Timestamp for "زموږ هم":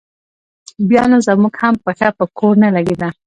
1.27-1.75